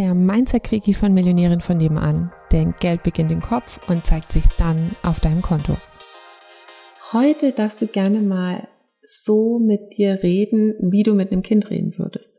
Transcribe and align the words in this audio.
der 0.00 0.14
Mindset-Quickie 0.14 0.94
von 0.94 1.12
Millionären 1.12 1.60
von 1.60 1.76
nebenan. 1.76 2.32
Denn 2.52 2.74
Geld 2.80 3.02
beginnt 3.02 3.30
im 3.30 3.42
Kopf 3.42 3.86
und 3.86 4.06
zeigt 4.06 4.32
sich 4.32 4.46
dann 4.56 4.96
auf 5.02 5.20
deinem 5.20 5.42
Konto. 5.42 5.76
Heute 7.12 7.52
darfst 7.52 7.82
du 7.82 7.86
gerne 7.86 8.20
mal 8.20 8.66
so 9.04 9.58
mit 9.58 9.98
dir 9.98 10.22
reden, 10.22 10.74
wie 10.90 11.02
du 11.02 11.12
mit 11.14 11.30
einem 11.30 11.42
Kind 11.42 11.68
reden 11.68 11.98
würdest. 11.98 12.30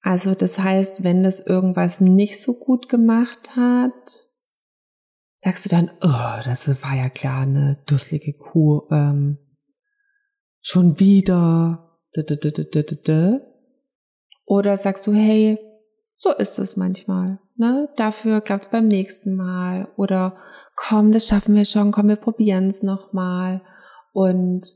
Also 0.00 0.34
das 0.34 0.58
heißt, 0.58 1.04
wenn 1.04 1.22
das 1.22 1.38
irgendwas 1.46 2.00
nicht 2.00 2.42
so 2.42 2.54
gut 2.54 2.88
gemacht 2.88 3.54
hat, 3.54 4.26
sagst 5.38 5.64
du 5.64 5.68
dann, 5.68 5.92
oh, 6.00 6.42
das 6.44 6.66
war 6.82 6.96
ja 6.96 7.08
klar 7.08 7.42
eine 7.42 7.84
dusselige 7.86 8.32
Kuh, 8.32 8.82
ähm, 8.90 9.38
schon 10.60 10.98
wieder. 10.98 12.00
Oder 14.44 14.76
sagst 14.78 15.06
du, 15.06 15.12
hey, 15.12 15.58
so 16.18 16.32
ist 16.32 16.58
es 16.58 16.76
manchmal. 16.76 17.38
Ne? 17.56 17.88
Dafür 17.96 18.40
klappt 18.40 18.72
beim 18.72 18.88
nächsten 18.88 19.36
Mal. 19.36 19.88
Oder 19.96 20.36
komm, 20.74 21.12
das 21.12 21.28
schaffen 21.28 21.54
wir 21.54 21.64
schon, 21.64 21.92
komm, 21.92 22.08
wir 22.08 22.16
probieren 22.16 22.68
es 22.68 22.82
nochmal. 22.82 23.62
Und 24.12 24.66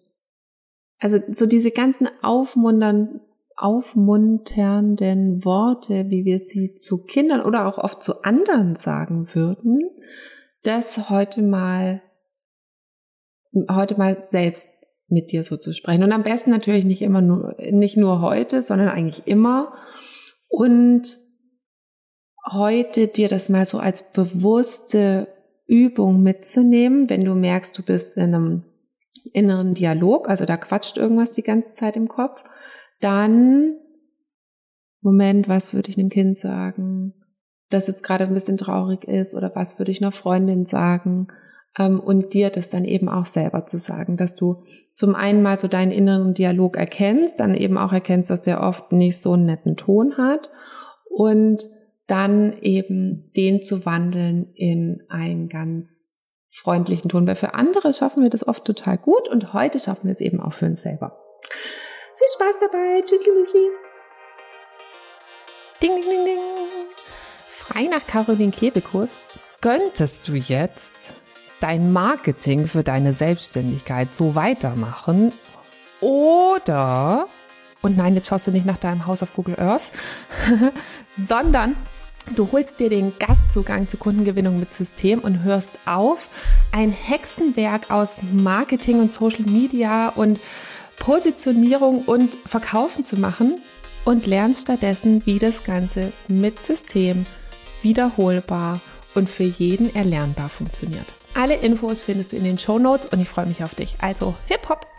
also 1.01 1.19
so 1.33 1.47
diese 1.47 1.73
ganzen 1.73 2.09
aufmuntern, 2.23 3.21
aufmunternden 3.57 5.45
Worte, 5.45 6.11
wie 6.11 6.25
wir 6.25 6.43
sie 6.47 6.75
zu 6.75 7.05
Kindern 7.05 7.41
oder 7.41 7.66
auch 7.66 7.79
oft 7.79 8.05
zu 8.05 8.23
anderen 8.23 8.77
sagen 8.77 9.29
würden, 9.35 9.80
das 10.63 11.11
heute 11.11 11.43
mal, 11.43 12.02
heute 13.69 13.99
mal 13.99 14.24
selbst 14.30 14.71
mit 15.09 15.33
dir 15.33 15.43
so 15.43 15.57
zu 15.57 15.73
sprechen. 15.73 16.05
Und 16.05 16.13
am 16.13 16.23
besten 16.23 16.51
natürlich 16.51 16.85
nicht 16.85 17.02
immer 17.02 17.21
nur, 17.21 17.57
nicht 17.59 17.97
nur 17.97 18.21
heute, 18.21 18.63
sondern 18.63 18.88
eigentlich 18.88 19.27
immer. 19.27 19.74
Und 20.47 21.22
heute 22.51 23.09
dir 23.09 23.28
das 23.28 23.48
mal 23.48 23.66
so 23.66 23.78
als 23.78 24.12
bewusste 24.12 25.28
Übung 25.66 26.23
mitzunehmen, 26.23 27.09
wenn 27.09 27.24
du 27.24 27.34
merkst, 27.34 27.76
du 27.76 27.82
bist 27.82 28.16
in 28.16 28.34
einem 28.34 28.65
inneren 29.32 29.74
Dialog, 29.74 30.29
also 30.29 30.45
da 30.45 30.57
quatscht 30.57 30.96
irgendwas 30.96 31.32
die 31.32 31.43
ganze 31.43 31.73
Zeit 31.73 31.96
im 31.96 32.09
Kopf, 32.09 32.43
dann, 33.01 33.76
Moment, 35.01 35.49
was 35.49 35.74
würde 35.74 35.90
ich 35.90 35.99
einem 35.99 36.09
Kind 36.09 36.38
sagen, 36.38 37.15
das 37.71 37.87
jetzt 37.87 38.02
gerade 38.02 38.24
ein 38.24 38.34
bisschen 38.34 38.59
traurig 38.59 39.04
ist 39.04 39.34
oder 39.34 39.52
was 39.54 39.79
würde 39.79 39.90
ich 39.90 40.02
einer 40.02 40.12
Freundin 40.12 40.66
sagen 40.66 41.29
ähm, 41.79 42.01
und 42.01 42.34
dir 42.34 42.51
das 42.51 42.68
dann 42.68 42.84
eben 42.84 43.09
auch 43.09 43.27
selber 43.27 43.65
zu 43.66 43.79
sagen, 43.79 44.16
dass 44.16 44.37
du 44.37 44.65
zum 44.93 45.15
einen 45.15 45.43
mal 45.43 45.56
so 45.56 45.68
deinen 45.68 45.93
inneren 45.93 46.34
Dialog 46.34 46.77
erkennst, 46.77 47.40
dann 47.40 47.54
eben 47.54 47.79
auch 47.79 47.93
erkennst, 47.93 48.30
dass 48.30 48.43
der 48.43 48.62
oft 48.62 48.93
nicht 48.93 49.21
so 49.21 49.32
einen 49.32 49.46
netten 49.46 49.77
Ton 49.77 50.16
hat 50.18 50.51
und 51.09 51.68
dann 52.13 52.59
eben 52.60 53.32
den 53.32 53.63
zu 53.63 53.87
wandeln 53.87 54.52
in 54.55 55.02
einen 55.09 55.49
ganz 55.49 56.05
freundlichen 56.51 57.09
Ton. 57.09 57.27
Weil 57.27 57.37
für 57.37 57.55
andere 57.55 57.95
schaffen 57.95 58.23
wir 58.23 58.29
das 58.29 58.46
oft 58.46 58.66
total 58.66 58.99
gut 58.99 59.29
und 59.29 59.55
heute 59.55 59.80
schaffen 59.80 60.09
wir 60.09 60.15
es 60.15 60.21
eben 60.21 60.38
auch 60.38 60.52
für 60.52 60.66
uns 60.66 60.83
selber. 60.83 61.18
Viel 62.18 62.27
Spaß 62.35 62.60
dabei. 62.60 63.01
Tschüssli, 63.01 63.33
Müsli. 63.33 63.66
Ding, 65.83 65.94
ding, 65.94 66.10
ding, 66.10 66.25
ding. 66.27 66.38
Frei 67.49 67.84
nach 67.84 68.06
Caroline 68.06 68.53
Kebekus 68.53 69.22
könntest 69.62 70.28
du 70.28 70.34
jetzt 70.34 71.15
dein 71.60 71.93
Marketing 71.93 72.66
für 72.66 72.83
deine 72.83 73.15
Selbstständigkeit 73.15 74.15
so 74.15 74.34
weitermachen 74.34 75.31
oder 76.00 77.27
und 77.81 77.97
nein, 77.97 78.15
jetzt 78.15 78.28
schaust 78.28 78.47
du 78.47 78.50
nicht 78.50 78.66
nach 78.66 78.77
deinem 78.77 79.06
Haus 79.06 79.22
auf 79.22 79.34
Google 79.34 79.59
Earth, 79.59 79.91
sondern 81.16 81.75
du 82.37 82.50
holst 82.53 82.81
dir 82.81 82.91
den 82.91 83.12
Gastzugang 83.19 83.88
zur 83.88 84.00
Kundengewinnung 84.00 84.59
mit 84.59 84.72
System 84.72 85.20
und 85.20 85.42
hörst 85.42 85.72
auf, 85.84 86.28
ein 86.72 86.91
Hexenwerk 86.91 87.91
aus 87.91 88.16
Marketing 88.32 89.00
und 89.00 89.12
Social 89.12 89.44
Media 89.44 90.09
und 90.10 90.41
Positionierung 90.99 92.03
und 92.03 92.34
Verkaufen 92.47 93.05
zu 93.05 93.16
machen 93.16 93.61
und 94.05 94.27
lernst 94.27 94.62
stattdessen, 94.62 95.25
wie 95.27 95.38
das 95.38 95.65
Ganze 95.65 96.12
mit 96.28 96.62
System 96.62 97.27
wiederholbar 97.82 98.81
und 99.15 99.28
für 99.28 99.44
jeden 99.44 99.94
erlernbar 99.94 100.49
funktioniert. 100.49 101.06
Alle 101.34 101.55
Infos 101.56 102.03
findest 102.03 102.32
du 102.32 102.37
in 102.37 102.44
den 102.44 102.59
Show 102.59 102.78
Notes 102.78 103.06
und 103.06 103.21
ich 103.21 103.28
freue 103.28 103.47
mich 103.47 103.65
auf 103.65 103.75
dich. 103.75 103.97
Also 104.00 104.34
Hip 104.47 104.69
Hop! 104.69 104.92